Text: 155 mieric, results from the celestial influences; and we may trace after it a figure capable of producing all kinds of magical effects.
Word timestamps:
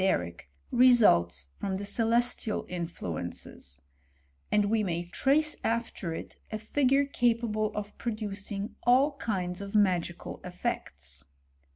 155 0.01 0.01
mieric, 0.01 0.47
results 0.71 1.49
from 1.59 1.77
the 1.77 1.85
celestial 1.85 2.65
influences; 2.67 3.83
and 4.51 4.65
we 4.65 4.81
may 4.81 5.03
trace 5.05 5.55
after 5.63 6.15
it 6.15 6.37
a 6.51 6.57
figure 6.57 7.05
capable 7.05 7.71
of 7.75 7.95
producing 7.99 8.73
all 8.81 9.11
kinds 9.17 9.61
of 9.61 9.75
magical 9.75 10.41
effects. 10.43 11.25